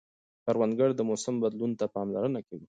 کروندګر 0.45 0.89
د 0.95 1.01
موسم 1.09 1.35
بدلون 1.43 1.71
ته 1.79 1.85
پاملرنه 1.95 2.39
کوي 2.47 2.67